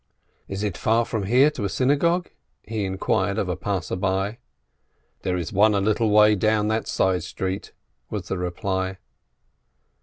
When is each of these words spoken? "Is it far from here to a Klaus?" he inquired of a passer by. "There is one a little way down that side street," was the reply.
"Is 0.47 0.63
it 0.63 0.77
far 0.79 1.05
from 1.05 1.25
here 1.27 1.51
to 1.51 1.63
a 1.63 1.69
Klaus?" 1.97 2.23
he 2.63 2.85
inquired 2.85 3.37
of 3.37 3.47
a 3.47 3.55
passer 3.55 3.95
by. 3.95 4.39
"There 5.21 5.37
is 5.37 5.53
one 5.53 5.75
a 5.75 5.79
little 5.79 6.09
way 6.09 6.33
down 6.33 6.69
that 6.69 6.87
side 6.87 7.21
street," 7.21 7.71
was 8.09 8.27
the 8.27 8.39
reply. 8.39 8.97